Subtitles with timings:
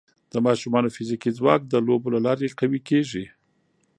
[0.31, 3.25] د ماشومانو فزیکي ځواک د لوبو له لارې قوي کېږي.